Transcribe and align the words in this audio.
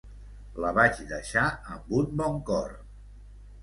La 0.63 0.71
vaig 0.77 1.03
deixar 1.13 1.45
amb 1.77 1.95
un 2.01 2.11
bon 2.25 2.45
cor. 2.53 2.79